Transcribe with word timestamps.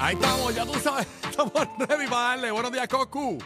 Ahí 0.00 0.14
estamos, 0.14 0.54
ya 0.54 0.64
tú 0.64 0.74
sabes, 0.80 1.06
estamos 1.30 1.52
ready 1.78 2.06
para 2.06 2.28
darle. 2.28 2.50
Buenos 2.50 2.72
días, 2.72 2.88
Cocu. 2.88 3.36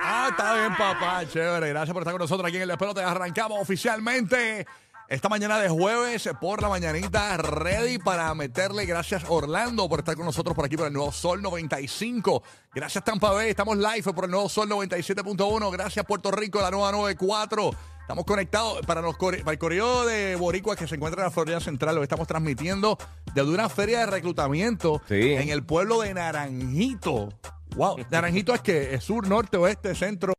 Ah, 0.00 0.28
está 0.30 0.54
bien, 0.54 0.74
papá, 0.76 1.28
chévere. 1.28 1.68
Gracias 1.68 1.92
por 1.92 2.02
estar 2.02 2.14
con 2.14 2.22
nosotros 2.22 2.48
aquí 2.48 2.56
en 2.56 2.62
el 2.62 2.68
Despelote. 2.68 3.02
Arrancamos 3.02 3.60
oficialmente 3.60 4.66
esta 5.08 5.28
mañana 5.28 5.58
de 5.58 5.68
jueves 5.68 6.30
por 6.40 6.62
la 6.62 6.70
mañanita, 6.70 7.36
ready 7.36 7.98
para 7.98 8.34
meterle. 8.34 8.86
Gracias, 8.86 9.24
Orlando, 9.28 9.86
por 9.90 9.98
estar 9.98 10.16
con 10.16 10.24
nosotros 10.24 10.56
por 10.56 10.64
aquí 10.64 10.78
por 10.78 10.86
el 10.86 10.94
Nuevo 10.94 11.12
Sol 11.12 11.42
95. 11.42 12.42
Gracias, 12.74 13.04
Tampa 13.04 13.30
Bay. 13.32 13.50
Estamos 13.50 13.76
live 13.76 14.14
por 14.14 14.24
el 14.24 14.30
Nuevo 14.30 14.48
Sol 14.48 14.70
97.1. 14.70 15.70
Gracias, 15.70 16.06
Puerto 16.06 16.30
Rico, 16.30 16.62
la 16.62 16.70
nueva 16.70 16.92
94. 16.92 17.97
Estamos 18.08 18.24
conectados 18.24 18.80
para, 18.86 19.02
los, 19.02 19.18
core- 19.18 19.40
para 19.40 19.52
el 19.52 19.58
correo 19.58 20.06
de 20.06 20.34
Boricua 20.36 20.74
que 20.76 20.88
se 20.88 20.94
encuentra 20.94 21.20
en 21.20 21.26
la 21.26 21.30
Florida 21.30 21.60
Central. 21.60 21.94
Lo 21.94 22.02
estamos 22.02 22.26
transmitiendo 22.26 22.96
desde 23.34 23.50
una 23.52 23.68
feria 23.68 23.98
de 24.00 24.06
reclutamiento 24.06 25.02
Sí. 25.06 25.32
en 25.34 25.50
el 25.50 25.62
pueblo 25.62 26.00
de 26.00 26.14
Naranjito. 26.14 27.28
Wow, 27.76 27.98
Naranjito 28.10 28.54
es 28.54 28.62
que 28.62 28.94
es 28.94 29.04
sur, 29.04 29.28
norte, 29.28 29.58
oeste, 29.58 29.94
centro. 29.94 30.32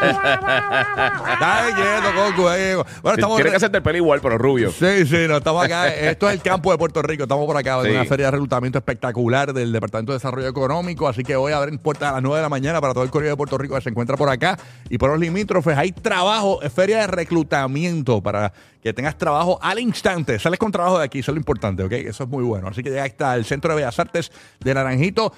Dale 0.00 1.74
quieto, 1.74 2.14
Coco. 2.14 2.48
ahí. 2.48 2.74
Bueno, 2.74 3.14
estamos 3.14 3.36
Tiene 3.36 3.50
que 3.50 3.56
hacerte 3.56 3.76
el 3.78 3.82
pelo 3.82 3.96
igual, 3.98 4.20
pero 4.20 4.38
rubio. 4.38 4.70
Sí, 4.70 5.06
sí, 5.06 5.26
no, 5.28 5.38
estamos 5.38 5.64
acá. 5.64 5.88
Esto 5.88 6.28
es 6.28 6.34
el 6.34 6.42
campo 6.42 6.70
de 6.72 6.78
Puerto 6.78 7.02
Rico. 7.02 7.24
Estamos 7.24 7.46
por 7.46 7.56
acá 7.56 7.78
en 7.80 7.84
Sí. 7.86 7.90
una 7.92 8.04
feria 8.04 8.26
de 8.26 8.32
reclutamiento 8.32 8.78
espectacular 8.78 9.52
del 9.52 9.72
Departamento 9.72 10.12
de 10.12 10.16
Desarrollo 10.18 10.48
Económico. 10.48 11.08
Así 11.08 11.22
que 11.22 11.36
hoy 11.36 11.52
abren 11.52 11.78
puertas 11.78 12.10
a 12.10 12.12
las 12.14 12.22
9 12.22 12.36
de 12.38 12.42
la 12.42 12.48
mañana 12.48 12.80
para 12.80 12.94
todo 12.94 13.04
el 13.04 13.10
correo 13.10 13.30
de 13.30 13.36
Puerto 13.36 13.58
Rico 13.58 13.74
que 13.74 13.80
se 13.80 13.90
encuentra 13.90 14.16
por 14.16 14.28
acá. 14.28 14.58
Y 14.88 14.98
por 14.98 15.10
los 15.10 15.18
limítrofes 15.18 15.76
hay 15.76 15.92
trabajo, 15.92 16.62
es 16.62 16.72
feria 16.72 16.98
de 17.00 17.06
reclutamiento 17.06 18.22
para 18.22 18.52
que 18.82 18.92
tengas 18.92 19.16
trabajo 19.18 19.58
al 19.62 19.78
instante. 19.80 20.38
Sales 20.38 20.58
con 20.58 20.70
trabajo 20.72 20.98
de 20.98 21.04
aquí, 21.04 21.18
eso 21.20 21.32
es 21.32 21.34
lo 21.34 21.40
importante, 21.40 21.82
¿ok? 21.82 21.92
Eso 21.92 22.24
es 22.24 22.28
muy 22.30 22.44
bueno. 22.44 22.68
Así 22.68 22.82
que 22.82 22.90
ya 22.90 23.04
está 23.04 23.34
el 23.34 23.44
Centro 23.44 23.70
de 23.70 23.76
Bellas 23.76 23.98
Artes 23.98 24.30
de 24.60 24.74
Naranjito. 24.74 25.32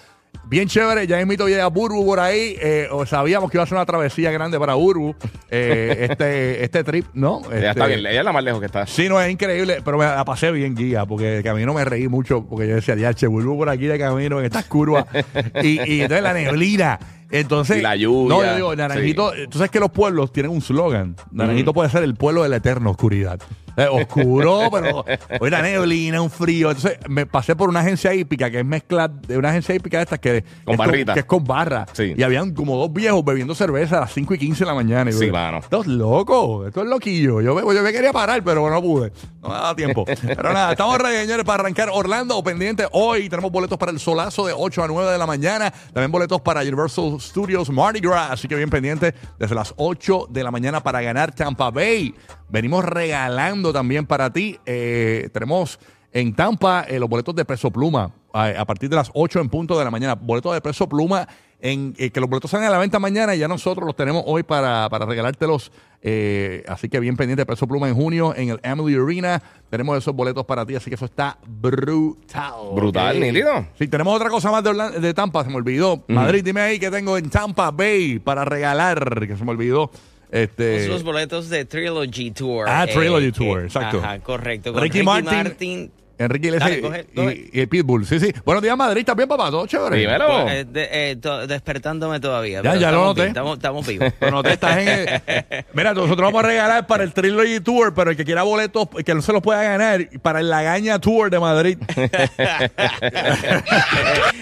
Bien 0.46 0.66
chévere, 0.66 1.06
ya 1.06 1.20
invito 1.20 1.44
a 1.46 1.66
Burbu 1.68 2.04
por 2.04 2.18
ahí. 2.18 2.56
Eh, 2.60 2.88
o 2.90 3.06
sabíamos 3.06 3.50
que 3.50 3.56
iba 3.56 3.62
a 3.62 3.66
ser 3.66 3.76
una 3.76 3.86
travesía 3.86 4.32
grande 4.32 4.58
para 4.58 4.74
Burbu. 4.74 5.14
eh, 5.48 6.08
este, 6.10 6.64
este 6.64 6.82
trip, 6.82 7.06
¿no? 7.14 7.40
Ella 7.46 7.54
Este- 7.56 7.68
está 7.68 7.86
bien, 7.86 8.00
ella 8.00 8.18
es 8.18 8.24
la 8.24 8.32
más 8.32 8.42
lejos 8.42 8.58
que 8.58 8.66
está. 8.66 8.84
Sí, 8.86 9.08
no, 9.08 9.20
es 9.20 9.30
increíble, 9.30 9.78
pero 9.84 9.96
me 9.96 10.04
la 10.06 10.24
pasé 10.24 10.50
bien 10.50 10.74
guía, 10.74 11.06
porque 11.06 11.24
de 11.26 11.42
camino 11.44 11.72
me 11.72 11.84
reí 11.84 12.08
mucho, 12.08 12.44
porque 12.48 12.66
yo 12.66 12.74
decía, 12.74 12.96
ya, 12.96 13.14
che, 13.14 13.28
vuelvo 13.28 13.56
por 13.56 13.68
aquí 13.68 13.86
de 13.86 13.96
camino 13.96 14.40
en 14.40 14.46
estas 14.46 14.64
curvas. 14.64 15.04
y, 15.62 15.80
y 15.88 16.00
entonces 16.02 16.22
la 16.24 16.32
neblina. 16.32 16.98
Entonces, 17.32 17.78
Y 17.78 17.80
la 17.82 17.94
lluvia, 17.94 18.34
No, 18.36 18.44
yo 18.44 18.54
digo, 18.56 18.74
Naranjito, 18.74 19.32
tú 19.50 19.58
sabes 19.58 19.70
que 19.70 19.78
los 19.78 19.90
pueblos 19.92 20.32
tienen 20.32 20.50
un 20.50 20.60
slogan. 20.60 21.14
Naranjito 21.30 21.72
puede 21.72 21.88
ser 21.90 22.02
el 22.02 22.16
pueblo 22.16 22.42
de 22.42 22.48
la 22.48 22.56
eterna 22.56 22.90
oscuridad. 22.90 23.38
Eh, 23.76 23.86
oscuro, 23.90 24.68
pero 24.72 25.04
hoy 25.40 25.50
la 25.50 25.62
neblina, 25.62 26.20
un 26.20 26.30
frío. 26.30 26.70
Entonces, 26.70 26.98
me 27.08 27.26
pasé 27.26 27.54
por 27.56 27.68
una 27.68 27.80
agencia 27.80 28.12
hípica 28.14 28.50
que 28.50 28.60
es 28.60 28.64
mezcla 28.64 29.08
de 29.08 29.38
una 29.38 29.50
agencia 29.50 29.74
hípica 29.74 29.98
de 29.98 30.04
estas 30.04 30.18
que, 30.18 30.44
Con 30.64 30.72
es 30.74 30.78
barrita. 30.78 31.14
que 31.14 31.20
es 31.20 31.24
con 31.26 31.44
barra. 31.44 31.86
Sí. 31.92 32.14
Y 32.16 32.22
habían 32.22 32.52
como 32.54 32.76
dos 32.76 32.92
viejos 32.92 33.24
bebiendo 33.24 33.54
cerveza 33.54 33.98
a 33.98 34.00
las 34.00 34.12
5 34.12 34.34
y 34.34 34.38
15 34.38 34.60
de 34.64 34.66
la 34.66 34.74
mañana. 34.74 35.10
Y 35.10 35.12
Sí, 35.14 35.30
mano. 35.30 35.58
Esto 35.58 35.80
es 35.82 35.86
loco, 35.86 36.66
esto 36.66 36.82
es 36.82 36.88
loquillo. 36.88 37.40
Yo, 37.40 37.54
me- 37.54 37.74
yo 37.74 37.82
me 37.82 37.92
quería 37.92 38.12
parar, 38.12 38.42
pero 38.44 38.68
no 38.68 38.80
pude. 38.82 39.12
No 39.42 39.48
me 39.48 39.54
daba 39.54 39.74
tiempo. 39.76 40.04
Pero 40.04 40.52
nada, 40.52 40.72
estamos 40.72 40.98
ready, 40.98 41.16
señores, 41.18 41.44
para 41.44 41.62
arrancar 41.62 41.88
Orlando 41.92 42.42
pendiente. 42.42 42.86
Hoy 42.92 43.28
tenemos 43.28 43.50
boletos 43.50 43.78
para 43.78 43.92
el 43.92 43.98
solazo 44.00 44.46
de 44.46 44.52
8 44.56 44.82
a 44.84 44.88
9 44.88 45.12
de 45.12 45.18
la 45.18 45.26
mañana. 45.26 45.70
También 45.92 46.10
boletos 46.10 46.40
para 46.40 46.60
Universal 46.60 47.20
Studios 47.20 47.70
Mardi 47.70 48.00
Gras. 48.00 48.30
Así 48.32 48.48
que 48.48 48.56
bien 48.56 48.70
pendiente 48.70 49.14
desde 49.38 49.54
las 49.54 49.72
8 49.76 50.26
de 50.30 50.42
la 50.44 50.50
mañana 50.50 50.82
para 50.82 51.00
ganar 51.00 51.32
Tampa 51.34 51.70
Bay. 51.70 52.14
Venimos 52.50 52.84
regalando 52.84 53.72
también 53.72 54.06
para 54.06 54.32
ti. 54.32 54.58
eh, 54.66 55.28
tenemos 55.32 55.78
en 56.12 56.34
Tampa 56.34 56.84
eh, 56.88 56.98
los 56.98 57.08
boletos 57.08 57.34
de 57.36 57.44
peso 57.44 57.70
pluma 57.70 58.10
a, 58.32 58.46
a 58.46 58.64
partir 58.64 58.88
de 58.90 58.96
las 58.96 59.10
8 59.14 59.40
en 59.40 59.48
punto 59.48 59.78
de 59.78 59.84
la 59.84 59.90
mañana. 59.90 60.14
Boletos 60.14 60.52
de 60.54 60.60
peso 60.60 60.88
pluma. 60.88 61.28
En, 61.62 61.94
eh, 61.98 62.08
que 62.08 62.20
los 62.20 62.30
boletos 62.30 62.50
salen 62.50 62.68
a 62.68 62.70
la 62.70 62.78
venta 62.78 62.98
mañana 62.98 63.34
y 63.34 63.38
ya 63.38 63.46
nosotros 63.46 63.84
los 63.84 63.94
tenemos 63.94 64.22
hoy 64.24 64.42
para, 64.42 64.88
para 64.88 65.04
regalártelos. 65.04 65.70
eh, 66.00 66.64
así 66.66 66.88
que 66.88 66.98
bien 66.98 67.18
pendiente 67.18 67.42
de 67.42 67.46
peso 67.46 67.66
pluma 67.68 67.86
en 67.86 67.94
junio 67.94 68.34
en 68.34 68.48
el 68.48 68.60
Emily 68.62 68.96
Arena. 68.96 69.42
Tenemos 69.68 69.98
esos 69.98 70.14
boletos 70.16 70.46
para 70.46 70.64
ti, 70.64 70.74
así 70.74 70.88
que 70.88 70.94
eso 70.94 71.04
está 71.04 71.36
brutal. 71.46 72.54
Brutal, 72.74 73.16
Ok. 73.16 73.22
nítido. 73.22 73.66
Sí, 73.78 73.88
tenemos 73.88 74.16
otra 74.16 74.30
cosa 74.30 74.50
más 74.50 74.64
de 74.64 75.12
Tampa, 75.14 75.44
se 75.44 75.50
me 75.50 75.56
olvidó. 75.56 76.02
Madrid, 76.08 76.42
dime 76.42 76.62
ahí 76.62 76.78
que 76.78 76.90
tengo 76.90 77.18
en 77.18 77.28
Tampa 77.28 77.70
Bay 77.70 78.18
para 78.18 78.44
regalar, 78.46 79.26
que 79.26 79.36
se 79.36 79.44
me 79.44 79.50
olvidó. 79.50 79.90
Este, 80.30 80.86
Los 80.88 81.02
boletos 81.02 81.48
de 81.48 81.64
Trilogy 81.64 82.30
Tour. 82.30 82.66
Ah, 82.68 82.86
Trilogy 82.86 83.26
que- 83.26 83.32
Tour, 83.32 83.64
exacto. 83.64 83.98
Ajá, 83.98 84.20
correcto. 84.20 84.72
Con 84.72 84.82
Ricky 84.82 84.98
Ricky, 84.98 85.04
Martin. 85.06 85.42
Martin. 85.42 85.92
Enrique 86.20 86.48
Iglesias 86.48 86.68
Dale, 86.70 86.78
y- 86.78 86.82
coge, 86.82 87.06
y, 87.12 87.14
coge. 87.16 87.50
y 87.52 87.60
el 87.60 87.68
Pitbull. 87.68 88.04
Sí, 88.06 88.20
sí. 88.20 88.32
Buenos 88.44 88.62
días, 88.62 88.76
Madrid. 88.76 89.00
¿Estás 89.00 89.16
bien, 89.16 89.28
papá? 89.28 89.50
¿Todo 89.50 89.66
chévere? 89.66 89.96
Dímelo. 89.96 90.42
Pues, 90.42 90.52
eh, 90.54 90.64
de- 90.70 90.88
eh, 91.10 91.16
to- 91.16 91.46
despertándome 91.46 92.20
todavía. 92.20 92.58
Ya, 92.62 92.70
pero 92.72 92.80
ya 92.80 92.90
lo 92.90 92.96
estamos 92.98 93.06
noté. 93.08 93.20
bien, 93.22 93.28
Estamos, 93.28 93.56
estamos 93.56 93.86
vivos. 93.86 94.12
Te 94.44 94.52
estás 94.52 94.76
en 94.78 94.88
el- 94.88 95.64
Mira, 95.72 95.94
nosotros 95.94 96.18
vamos 96.32 96.44
a 96.44 96.46
regalar 96.46 96.86
para 96.86 97.04
el 97.04 97.12
Trilogy 97.14 97.60
Tour, 97.60 97.94
pero 97.94 98.10
el 98.10 98.16
que 98.18 98.24
quiera 98.26 98.42
boletos, 98.42 98.88
que 99.04 99.14
no 99.14 99.22
se 99.22 99.32
los 99.32 99.40
pueda 99.42 99.62
ganar, 99.62 100.08
para 100.20 100.40
el 100.40 100.50
Lagaña 100.50 100.98
Tour 100.98 101.30
de 101.30 101.40
Madrid. 101.40 101.78
Mira, 101.96 103.60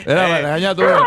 para 0.04 0.36
el 0.38 0.42
Lagaña 0.42 0.74
Tour. 0.74 1.06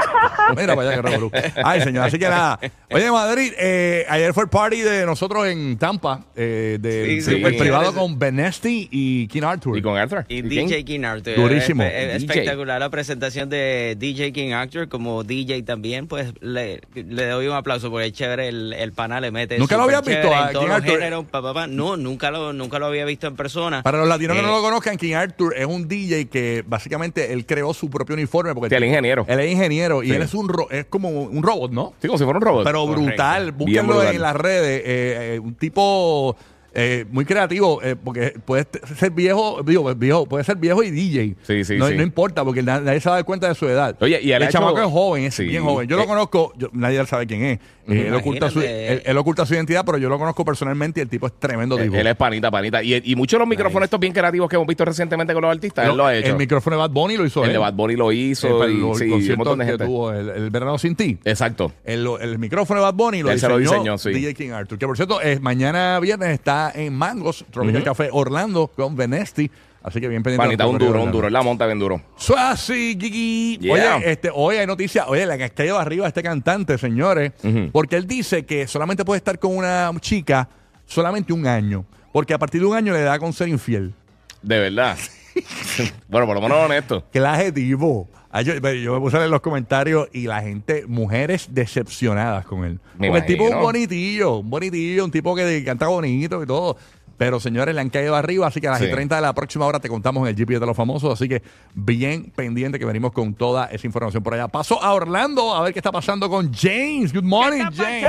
Mira 0.56 0.76
para 0.76 0.90
allá 0.90 0.96
que 1.02 1.08
revolú. 1.10 1.32
Ay, 1.64 1.82
señor, 1.82 2.06
así 2.06 2.18
que 2.20 2.28
nada. 2.30 2.60
Oye, 2.92 3.12
Madrid, 3.12 3.54
eh, 3.58 4.06
ayer 4.10 4.34
fue 4.34 4.44
el 4.44 4.50
party 4.50 4.82
de 4.82 5.06
nosotros 5.06 5.48
en 5.48 5.78
Tampa, 5.78 6.26
eh, 6.36 6.78
del 6.80 7.22
Sí, 7.22 7.22
sí. 7.22 7.42
el 7.44 7.58
privado 7.58 7.92
Sí. 7.92 7.98
con 7.98 8.18
Benesti 8.20 8.88
y 8.92 9.28
King 9.28 9.44
Arthur. 9.44 9.78
Y 9.78 9.82
con 9.82 9.98
Arthur. 9.98 10.26
Y 10.28 10.42
quién? 10.68 10.80
DJ 10.80 10.86
King 10.86 11.04
Arthur. 11.04 11.36
Durísimo. 11.36 11.84
Es, 11.84 11.94
es 11.94 12.22
DJ. 12.22 12.34
espectacular 12.34 12.80
la 12.80 12.90
presentación 12.90 13.50
de 13.50 13.96
DJ 14.00 14.32
King 14.34 14.52
Arthur 14.54 14.88
como 14.90 15.24
DJ 15.24 15.64
también. 15.64 16.08
Pues 16.08 16.34
le, 16.42 16.82
le 16.94 17.26
doy 17.28 17.48
un 17.48 17.54
aplauso 17.56 17.90
porque 17.92 18.08
es 18.08 18.14
chévere 18.14 18.48
el, 18.50 18.74
el 18.74 18.92
pana 18.94 19.20
le 19.22 19.32
mete. 19.32 19.58
¿Nunca 19.58 19.78
lo 19.78 19.84
habías 19.84 20.06
visto 20.06 20.34
a 20.34 20.50
King 20.50 20.68
Arthur? 20.70 20.92
géneros, 21.00 21.26
pa, 21.26 21.42
pa, 21.42 21.54
pa. 21.54 21.68
No, 21.68 21.98
nunca 21.98 22.32
lo, 22.32 22.54
nunca 22.54 22.80
lo 22.80 22.88
había 22.88 23.06
visto 23.06 23.28
en 23.28 23.36
persona. 23.36 23.84
Para 23.84 23.98
los 24.00 24.08
latinos 24.08 24.36
que 24.36 24.42
Eh, 24.44 24.46
no 24.46 24.52
lo 24.56 24.62
conozcan, 24.62 24.98
King 24.98 25.14
Arthur 25.14 25.54
es 25.58 25.66
un 25.66 25.88
DJ 25.88 26.28
que 26.30 26.64
básicamente 26.68 27.34
él 27.34 27.46
creó 27.46 27.74
su 27.74 27.90
propio 27.90 28.16
uniforme. 28.16 28.54
Porque 28.54 28.70
Sí, 28.70 28.76
el 28.76 28.84
ingeniero. 28.86 29.26
Él 29.28 29.40
es 29.40 29.52
ingeniero 29.52 30.04
y 30.04 30.08
Sí. 30.08 30.14
él 30.14 30.22
es 30.22 30.34
un 30.34 30.50
ro- 30.50 30.68
es 30.72 30.86
como 30.86 31.10
un 31.10 31.44
robot, 31.44 31.72
¿no? 31.72 31.94
Sí, 32.02 32.08
como 32.08 32.18
si 32.18 32.24
fuera 32.24 32.38
un 32.40 32.46
robot. 32.46 32.64
Pero 32.64 32.86
Correcto. 32.86 33.02
brutal. 33.04 33.52
Bien 33.52 33.58
Búsquenlo 33.58 33.94
brutal. 33.96 34.16
en 34.16 34.22
las 34.22 34.36
redes. 34.36 34.82
eh, 34.86 35.36
eh, 35.36 35.40
un 35.40 35.56
tipo 35.56 36.36
eh, 36.74 37.06
muy 37.12 37.26
creativo, 37.26 37.82
eh, 37.84 37.96
porque 38.02 38.34
puede 38.46 38.66
ser 38.98 39.12
viejo, 39.12 39.62
digo, 39.66 39.94
viejo, 39.96 40.26
puede 40.26 40.44
ser 40.44 40.56
viejo 40.58 40.84
y 40.84 40.92
DJ. 40.92 41.36
Sí, 41.44 41.64
sí, 41.66 41.78
no, 41.78 41.88
sí. 41.88 41.96
no 41.96 42.04
importa, 42.04 42.44
porque 42.46 42.64
na- 42.64 42.80
nadie 42.80 43.00
se 43.02 43.10
va 43.10 43.16
a 43.16 43.18
dar 43.20 43.26
cuenta 43.26 43.48
de 43.48 43.56
su 43.56 43.68
edad. 43.68 43.96
Oye, 44.00 44.20
y 44.22 44.32
el 44.32 44.42
hecho- 44.44 44.54
chamaco 44.54 44.80
es 44.80 44.86
joven, 44.90 45.24
es 45.26 45.36
Sí. 45.36 45.46
bien 45.46 45.64
joven. 45.64 45.88
Yo 45.88 45.98
Eh, 45.98 46.00
lo 46.02 46.08
conozco, 46.08 46.54
yo- 46.58 46.70
nadie 46.74 47.06
sabe 47.06 47.28
quién 47.28 47.44
es. 47.44 47.60
Eh, 47.88 48.06
él, 48.08 48.14
oculta 48.14 48.50
su, 48.50 48.62
él- 48.62 49.02
él 49.04 49.18
oculta 49.18 49.46
su 49.46 49.54
identidad, 49.56 49.84
pero 49.86 49.98
yo 49.98 50.08
lo 50.08 50.18
conozco 50.18 50.46
personalmente 50.46 51.00
y 51.00 51.04
el 51.04 51.10
tipo 51.10 51.26
es 51.28 51.34
tremendo 51.40 51.78
Él, 51.78 51.86
tipo. 51.86 51.96
él 51.98 52.08
es 52.08 52.16
panita, 52.16 52.50
panita. 52.52 52.82
Y, 52.84 53.02
y 53.04 53.16
muchos 53.16 53.38
de 53.38 53.40
los 53.40 53.48
micrófonos 53.50 53.86
estos 53.88 54.00
bien 54.00 54.14
creativos 54.14 54.48
que 54.48 54.56
hemos 54.56 54.68
visto 54.68 54.86
recientemente 54.86 55.34
con 55.34 55.42
los 55.42 55.52
artistas, 55.52 55.90
él 55.90 55.98
lo 55.98 56.06
ha 56.06 56.16
hecho. 56.16 56.30
El 56.30 56.38
micrófono 56.38 56.76
de 56.78 56.80
Bad 56.82 56.92
Bunny 56.92 57.18
lo 57.18 57.26
hizo 57.26 57.42
El 57.44 57.48
él. 57.50 57.54
de 57.54 57.60
Bad 57.60 57.74
Bunny 57.74 57.96
lo 57.96 58.12
hizo. 58.12 58.48
Eh, 58.48 58.60
para 58.60 58.72
y, 58.72 58.76
el, 58.76 58.80
sí, 58.96 59.04
un 59.06 59.10
concierto 59.12 59.38
montón 59.38 59.60
de 59.60 59.66
que 59.66 59.72
gente. 59.72 59.86
tuvo 59.86 60.12
el, 60.14 60.30
el 60.30 60.50
verano 60.52 60.78
sin 60.78 60.96
ti. 60.96 61.18
Exacto. 61.26 61.74
El, 61.84 62.08
el 62.22 62.38
micrófono 62.40 62.80
de 62.80 62.84
Bad 62.86 62.94
Bunny 62.94 63.24
lo 63.24 63.32
Él 63.32 63.40
se 63.40 63.48
diseñó, 63.48 63.60
lo 63.60 63.60
diseñó, 63.74 63.98
sí. 63.98 64.10
DJ 64.12 64.34
King 64.36 64.52
Arthur. 64.52 64.78
Que 64.78 64.86
por 64.86 64.96
cierto, 64.96 65.20
mañana 65.42 66.00
viernes 66.00 66.30
está 66.30 66.61
en 66.70 66.94
Mangos, 66.94 67.46
Tropical 67.50 67.84
Café 67.84 68.10
Orlando 68.12 68.68
con 68.68 68.96
Benesti. 68.96 69.50
Así 69.84 70.00
que 70.00 70.08
bien 70.08 70.22
pendiente. 70.22 70.46
Panita, 70.46 70.68
un 70.68 70.78
duro, 70.78 71.02
un 71.02 71.12
duro. 71.12 71.30
La 71.30 71.42
monta 71.42 71.66
bien 71.66 71.80
duro. 71.80 72.02
Suasi, 72.16 72.96
Gigi. 73.00 73.58
Yeah. 73.58 73.98
Oye, 73.98 74.12
este, 74.12 74.30
hoy 74.32 74.58
hay 74.58 74.68
noticias. 74.68 75.06
Oye, 75.08 75.26
la 75.26 75.38
que 75.38 75.46
ha 75.46 75.50
caído 75.50 75.80
arriba 75.80 76.08
este 76.08 76.22
cantante, 76.22 76.78
señores. 76.78 77.32
Porque 77.72 77.96
él 77.96 78.06
dice 78.06 78.46
que 78.46 78.68
solamente 78.68 79.04
puede 79.04 79.18
estar 79.18 79.40
con 79.40 79.58
una 79.58 79.92
chica 80.00 80.48
solamente 80.86 81.34
un 81.34 81.48
año. 81.48 81.86
Porque 82.14 82.34
a 82.34 82.38
partir 82.38 82.62
de 82.62 82.68
un 82.68 82.76
año 82.76 82.94
le 82.94 83.02
da 83.02 83.18
con 83.18 83.34
ser 83.34 83.48
infiel. 83.48 83.94
De 84.42 84.60
verdad. 84.60 84.98
bueno, 86.08 86.28
por 86.28 86.36
lo 86.36 86.42
menos 86.42 86.58
honesto. 86.66 87.04
¿Qué 87.12 87.20
adjetivo? 87.20 88.08
Ay, 88.32 88.46
Yo, 88.46 88.54
yo 88.54 88.94
me 88.94 89.00
puse 89.00 89.18
a 89.18 89.20
leer 89.20 89.32
los 89.32 89.42
comentarios 89.42 90.08
y 90.14 90.28
la 90.28 90.42
gente, 90.42 90.86
mujeres 90.88 91.50
decepcionadas 91.52 92.46
con 92.46 92.64
él. 92.64 92.80
Me 92.98 93.10
Porque 93.10 93.20
el 93.20 93.26
tipo 93.26 93.48
es 93.48 93.56
un 93.56 93.62
bonitillo, 93.62 94.38
un 94.38 94.50
bonitillo, 94.50 95.04
un 95.04 95.12
tipo 95.12 95.36
que 95.36 95.64
canta 95.64 95.88
bonito 95.88 96.42
y 96.42 96.46
todo. 96.46 96.78
Pero 97.22 97.40
señores, 97.40 97.76
le 97.76 97.82
han 97.82 97.92
caído 97.92 98.16
arriba, 98.16 98.48
así 98.48 98.60
que 98.60 98.68
a 98.68 98.72
las 98.72 98.80
Sí. 98.80 98.88
y 98.88 98.90
30 98.90 99.16
de 99.18 99.22
la 99.22 99.32
próxima 99.36 99.68
hora 99.68 99.80
te 99.80 99.88
contamos 99.88 100.24
en 100.24 100.30
el 100.30 100.36
GPS 100.36 100.60
de 100.60 100.66
los 100.66 100.76
famosos. 100.76 101.14
Así 101.14 101.30
que 101.30 101.44
bien 101.76 102.32
pendiente 102.36 102.80
que 102.80 102.86
venimos 102.86 103.12
con 103.12 103.36
toda 103.36 103.68
esa 103.68 103.86
información 103.86 104.24
por 104.24 104.34
allá. 104.34 104.48
Paso 104.48 104.82
a 104.82 104.92
Orlando 104.96 105.54
a 105.54 105.62
ver 105.62 105.72
qué 105.72 105.78
está 105.78 105.92
pasando 105.92 106.28
con 106.32 106.52
James. 106.52 107.14
Good 107.14 107.22
morning, 107.24 107.66
James. 107.76 108.08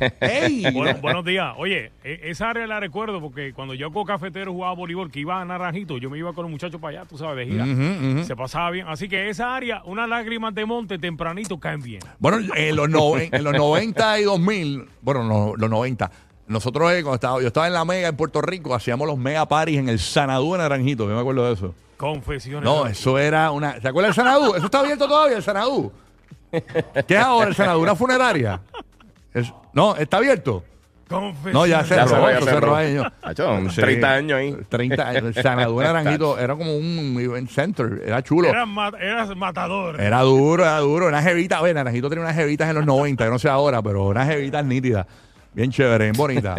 Hey. 0.22 0.64
Bueno, 0.72 0.98
buenos 1.02 1.26
días. 1.26 1.52
Oye, 1.58 1.92
e- 2.02 2.20
esa 2.24 2.48
área 2.48 2.66
la 2.66 2.80
recuerdo 2.80 3.20
porque 3.20 3.52
cuando 3.52 3.74
yo 3.74 3.92
con 3.92 4.06
cafetero 4.06 4.50
jugaba 4.54 4.72
voleibol, 4.74 5.10
que 5.10 5.20
iba 5.20 5.38
a 5.38 5.44
Naranjito, 5.44 5.98
yo 5.98 6.08
me 6.08 6.16
iba 6.16 6.32
con 6.32 6.44
los 6.44 6.50
muchachos 6.50 6.80
para 6.80 7.00
allá, 7.00 7.06
tú 7.06 7.18
sabes, 7.18 7.46
de 7.46 7.52
gira. 7.52 8.24
Se 8.24 8.34
pasaba 8.34 8.70
bien. 8.70 8.86
Así 8.88 9.10
que 9.10 9.28
esa 9.28 9.54
área, 9.54 9.82
unas 9.84 10.08
lágrimas 10.08 10.54
de 10.54 10.64
monte 10.64 10.98
tempranito 10.98 11.58
caen 11.60 11.82
bien. 11.82 12.00
Bueno, 12.18 12.38
en 12.56 12.74
los, 12.76 12.88
noven- 12.88 13.28
en 13.30 13.44
los 13.44 13.52
90 13.52 14.20
y 14.20 14.22
2000, 14.24 14.86
bueno, 15.02 15.24
no, 15.24 15.52
los 15.54 15.68
90, 15.68 16.10
nosotros 16.48 16.90
eh, 16.92 17.02
cuando 17.02 17.14
estaba, 17.16 17.40
yo 17.40 17.46
estaba 17.48 17.66
en 17.66 17.72
la 17.74 17.84
Mega 17.84 18.08
en 18.08 18.16
Puerto 18.16 18.40
Rico, 18.40 18.74
hacíamos 18.74 19.06
los 19.06 19.16
Mega 19.18 19.46
Parties 19.46 19.78
en 19.78 19.88
el 19.88 19.98
Sanadú 19.98 20.52
de 20.52 20.58
Naranjito, 20.58 21.08
yo 21.08 21.14
me 21.14 21.20
acuerdo 21.20 21.46
de 21.46 21.52
eso. 21.54 21.74
Confesiones. 21.96 22.64
No, 22.64 22.86
eso 22.86 23.18
era 23.18 23.50
una... 23.50 23.80
¿Se 23.80 23.88
acuerda 23.88 24.08
del 24.08 24.14
Sanadú? 24.14 24.54
¿Eso 24.54 24.66
está 24.66 24.80
abierto 24.80 25.08
todavía, 25.08 25.36
el 25.36 25.42
Sanadú? 25.42 25.92
¿Qué 26.50 27.14
es 27.14 27.20
ahora 27.20 27.48
el 27.48 27.54
Sanadú? 27.54 27.82
¿Una 27.82 27.94
funeraria? 27.96 28.60
Es- 29.34 29.52
no, 29.72 29.96
¿está 29.96 30.16
abierto? 30.18 30.64
Confesiones. 31.08 31.54
No, 31.54 31.66
ya 31.66 31.82
cerró, 31.84 32.06
cerró, 32.08 32.22
ya 32.30 32.36
eso 32.36 32.44
cerró. 32.44 32.60
cerró 32.60 32.76
años. 32.76 33.06
Hacho, 33.22 33.58
30 33.74 34.12
años 34.12 34.38
ahí. 34.38 34.56
30 34.68 35.08
años. 35.08 35.22
El 35.36 35.42
Sanadú 35.42 35.78
de 35.78 35.84
Naranjito 35.86 36.38
era 36.38 36.54
como 36.54 36.76
un 36.76 37.16
event 37.18 37.48
center, 37.50 38.02
era 38.04 38.22
chulo. 38.22 38.48
Eras, 38.48 38.68
ma- 38.68 38.92
eras 39.00 39.34
matador. 39.34 39.98
Era 40.00 40.20
duro, 40.20 40.64
era 40.64 40.78
duro. 40.80 41.06
Una 41.08 41.22
jevita, 41.22 41.62
oye, 41.62 41.72
Naranjito 41.72 42.10
tenía 42.10 42.24
unas 42.24 42.36
jevitas 42.36 42.68
en 42.68 42.74
los 42.76 42.84
90, 42.84 43.24
yo 43.24 43.30
no 43.30 43.38
sé 43.38 43.48
ahora, 43.48 43.80
pero 43.82 44.04
unas 44.04 44.28
jevitas 44.28 44.62
nítidas. 44.66 45.06
Bien 45.58 45.72
chévere, 45.72 46.04
bien 46.04 46.14
bonita, 46.16 46.54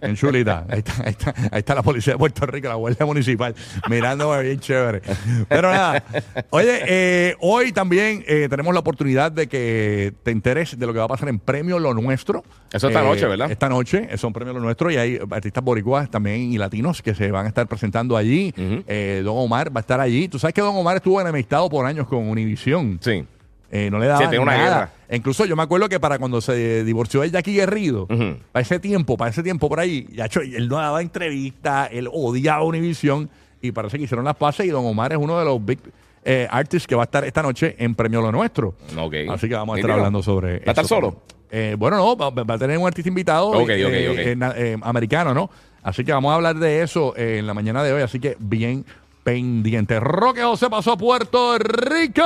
bien 0.00 0.14
chulita. 0.14 0.64
Ahí 0.68 0.78
está, 0.78 0.92
ahí, 1.02 1.10
está, 1.10 1.34
ahí 1.50 1.58
está 1.58 1.74
la 1.74 1.82
policía 1.82 2.12
de 2.12 2.20
Puerto 2.20 2.46
Rico, 2.46 2.68
la 2.68 2.76
Guardia 2.76 3.04
Municipal, 3.04 3.52
mirándome 3.90 4.40
bien 4.44 4.60
chévere. 4.60 5.02
Pero 5.48 5.72
nada, 5.72 6.04
oye, 6.50 6.78
eh, 6.86 7.34
hoy 7.40 7.72
también 7.72 8.22
eh, 8.28 8.46
tenemos 8.48 8.72
la 8.72 8.78
oportunidad 8.78 9.32
de 9.32 9.48
que 9.48 10.12
te 10.22 10.30
enteres 10.30 10.78
de 10.78 10.86
lo 10.86 10.92
que 10.92 11.00
va 11.00 11.06
a 11.06 11.08
pasar 11.08 11.28
en 11.28 11.40
Premio 11.40 11.80
Lo 11.80 11.92
Nuestro. 11.94 12.44
Eso 12.72 12.86
esta 12.86 13.02
Eh, 13.02 13.04
noche, 13.04 13.26
¿verdad? 13.26 13.50
Esta 13.50 13.68
noche 13.68 14.16
son 14.18 14.32
Premio 14.32 14.52
Lo 14.54 14.60
Nuestro 14.60 14.88
y 14.92 14.96
hay 14.98 15.18
artistas 15.32 15.64
boricuas 15.64 16.08
también 16.08 16.52
y 16.52 16.58
latinos 16.58 17.02
que 17.02 17.16
se 17.16 17.32
van 17.32 17.46
a 17.46 17.48
estar 17.48 17.66
presentando 17.66 18.16
allí. 18.16 18.54
Eh, 18.56 19.22
Don 19.24 19.34
Omar 19.36 19.74
va 19.76 19.80
a 19.80 19.82
estar 19.82 19.98
allí. 19.98 20.28
Tú 20.28 20.38
sabes 20.38 20.54
que 20.54 20.60
Don 20.60 20.76
Omar 20.76 20.94
estuvo 20.94 21.20
enemistado 21.20 21.68
por 21.68 21.84
años 21.86 22.06
con 22.06 22.28
Univision. 22.28 23.00
Sí. 23.02 23.24
Eh, 23.70 23.90
no 23.90 23.98
le 23.98 24.06
daba 24.06 24.20
Sí, 24.20 24.24
tiene 24.28 24.42
una 24.42 24.56
nada. 24.56 24.64
guerra. 24.68 24.90
Incluso 25.10 25.44
yo 25.44 25.54
me 25.56 25.62
acuerdo 25.62 25.88
que 25.88 26.00
para 26.00 26.18
cuando 26.18 26.40
se 26.40 26.84
divorció 26.84 27.20
de 27.20 27.30
Jackie 27.30 27.54
Guerrido, 27.54 28.06
para 28.06 28.62
ese 28.62 28.78
tiempo, 28.78 29.16
para 29.16 29.30
ese 29.30 29.42
tiempo 29.42 29.68
por 29.68 29.78
ahí, 29.80 30.06
ya 30.12 30.26
hecho, 30.26 30.40
él 30.40 30.68
no 30.68 30.76
daba 30.76 31.02
entrevistas, 31.02 31.88
él 31.92 32.08
odiaba 32.12 32.62
Univision 32.64 33.28
y 33.60 33.72
parece 33.72 33.98
que 33.98 34.04
hicieron 34.04 34.24
las 34.24 34.36
pases 34.36 34.66
y 34.66 34.70
Don 34.70 34.86
Omar 34.86 35.12
es 35.12 35.18
uno 35.18 35.38
de 35.38 35.44
los 35.44 35.62
big 35.64 35.78
eh, 36.24 36.46
artists 36.50 36.86
que 36.86 36.94
va 36.94 37.02
a 37.02 37.04
estar 37.04 37.24
esta 37.24 37.42
noche 37.42 37.74
en 37.78 37.94
Premio 37.94 38.20
Lo 38.20 38.32
Nuestro. 38.32 38.74
Ok. 38.98 39.14
Así 39.30 39.48
que 39.48 39.54
vamos 39.54 39.76
a 39.76 39.80
estar 39.80 39.90
hablando 39.92 40.22
sobre 40.22 40.58
¿Va 40.60 40.64
a 40.66 40.70
estar 40.70 40.84
eso. 40.84 40.94
solo? 40.94 41.22
Eh, 41.50 41.74
bueno, 41.78 41.96
no, 41.96 42.16
va, 42.16 42.30
va 42.30 42.54
a 42.54 42.58
tener 42.58 42.76
un 42.76 42.86
artista 42.86 43.08
invitado 43.08 43.48
Ok, 43.48 43.70
eh, 43.70 43.84
ok, 43.86 43.92
eh, 43.92 44.32
eh, 44.32 44.36
eh, 44.56 44.76
americano, 44.82 45.32
¿no? 45.32 45.48
Así 45.82 46.04
que 46.04 46.12
vamos 46.12 46.30
a 46.30 46.34
hablar 46.34 46.56
de 46.56 46.82
eso 46.82 47.14
eh, 47.16 47.38
en 47.38 47.46
la 47.46 47.54
mañana 47.54 47.82
de 47.82 47.92
hoy, 47.94 48.02
así 48.02 48.20
que 48.20 48.36
bien 48.38 48.84
pendiente. 49.24 49.98
Roque 50.00 50.42
José 50.42 50.68
pasó 50.68 50.92
a 50.92 50.96
Puerto 50.98 51.58
Rico. 51.58 52.22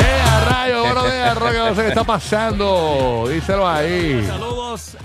¡Eh, 0.00 0.20
a 0.20 0.44
rayo! 0.44 0.80
Buenos 0.82 1.04
días, 1.04 1.36
Roque 1.36 1.82
¿qué 1.82 1.88
está 1.88 2.04
pasando? 2.04 3.26
Díselo 3.28 3.68
ahí. 3.68 4.26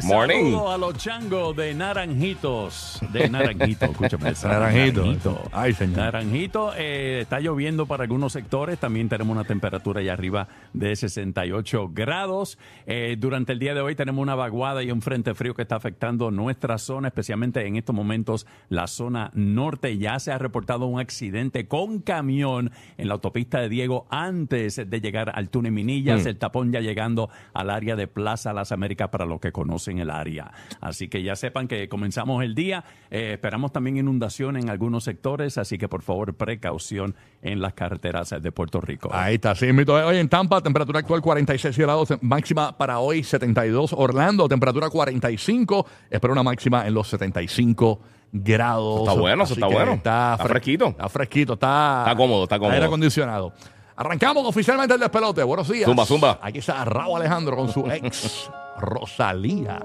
Morning. 0.04 0.36
saludos 0.52 0.74
a 0.74 0.78
los 0.78 0.98
changos 0.98 1.56
de 1.56 1.74
Naranjitos. 1.74 3.00
De 3.12 3.30
Naranjito, 3.30 3.86
escúchame. 3.86 4.30
esa- 4.30 4.48
Naranjito. 4.50 5.42
Ay, 5.52 5.74
señor. 5.74 5.98
Naranjito, 5.98 6.74
eh, 6.78 7.20
está 7.22 7.40
lloviendo 7.40 7.86
para 7.86 8.04
algunos 8.04 8.34
sectores. 8.34 8.80
También 8.80 9.10
tenemos 9.10 9.34
una 9.36 9.44
temperatura 9.46 10.00
allá 10.02 10.14
arriba 10.14 10.48
de 10.74 10.96
68 10.96 11.90
grados. 11.94 12.58
Eh, 12.86 13.16
durante 13.20 13.54
el 13.54 13.60
día 13.60 13.74
de 13.74 13.82
hoy 13.82 13.96
tenemos 13.96 14.22
una 14.22 14.36
vaguada 14.36 14.84
y 14.84 14.92
un 14.92 15.02
frente 15.02 15.34
frío 15.34 15.54
que 15.54 15.62
está 15.64 15.76
afectando 15.76 16.32
nuestra 16.32 16.78
zona, 16.78 17.08
especialmente 17.10 17.66
en 17.66 17.76
estos 17.76 17.96
momentos 17.96 18.46
la 18.70 18.88
zona 18.88 19.32
norte. 19.34 19.98
Ya 19.98 20.20
se 20.20 20.32
ha 20.32 20.38
reportado 20.38 20.86
un 20.86 21.00
accidente 21.00 21.68
con 21.68 22.00
camión 22.00 22.72
en 22.98 23.08
la 23.08 23.14
autopista 23.16 23.60
de 23.60 23.70
Diego 23.70 24.06
antes 24.10 24.76
de 24.90 25.02
llegar 25.02 25.32
al 25.36 25.50
túnel 25.50 25.72
Minillas. 25.72 26.26
El 26.26 26.38
tapón 26.38 26.72
ya 26.72 26.80
llegando 26.82 27.30
al 27.54 27.70
área 27.70 27.96
de 27.96 28.08
Plaza 28.08 28.54
Las 28.54 28.72
Américas 28.72 29.10
para 29.10 29.26
los 29.26 29.40
que 29.40 29.52
conocen 29.62 30.00
el 30.00 30.10
área. 30.10 30.52
Así 30.80 31.08
que 31.08 31.22
ya 31.24 31.36
sepan 31.36 31.68
que 31.68 31.88
comenzamos 31.88 32.44
el 32.44 32.56
día. 32.56 32.84
Eh, 33.10 33.34
esperamos 33.34 33.72
también 33.72 33.98
inundación 33.98 34.58
en 34.58 34.70
algunos 34.70 35.04
sectores, 35.04 35.58
así 35.58 35.78
que 35.78 35.88
por 35.88 36.02
favor 36.02 36.34
precaución 36.34 37.16
en 37.42 37.62
las 37.62 37.74
carreteras 37.74 38.30
de 38.42 38.52
Puerto 38.52 38.82
Rico. 38.82 39.10
Ahí 39.14 39.36
está, 39.36 39.54
sí, 39.56 39.72
mito. 39.72 39.94
Hoy 39.94 40.18
en 40.18 40.30
Tampa, 40.30 40.62
temperatura 40.62 41.00
actual 41.00 41.22
46 41.22 41.78
grados, 41.78 42.10
máxima 42.22 42.78
para 42.78 43.00
hoy 43.00 43.24
72. 43.24 43.94
Orlando, 43.94 44.48
temperatura 44.48 44.90
45, 44.90 45.86
espero 46.10 46.34
una 46.34 46.44
máxima 46.44 46.88
en 46.88 46.94
los 46.94 47.08
75 47.08 48.00
grados. 48.32 49.02
Está 49.02 49.14
bueno, 49.14 49.44
eso 49.44 49.54
está 49.54 49.68
bueno. 49.68 49.94
Está, 49.94 50.34
Está 50.34 50.44
fre- 50.46 50.50
fresquito. 50.50 50.88
Está 50.88 51.10
fresquito, 51.10 51.54
está... 51.54 52.04
Está 52.06 52.16
cómodo, 52.16 52.44
está 52.44 52.58
cómodo. 52.58 52.74
Aire 52.74 52.86
acondicionado. 52.86 53.54
Arrancamos 54.02 54.44
oficialmente 54.48 54.96
el 54.96 55.00
despelote. 55.00 55.44
Buenos 55.44 55.70
días. 55.70 55.86
Zumba, 55.86 56.08
zumba. 56.08 56.40
Aquí 56.42 56.58
está 56.58 56.84
Raúl 56.84 57.22
Alejandro 57.22 57.56
con 57.56 57.72
su 57.72 57.86
ex 57.86 58.50
Rosalía. 58.80 59.80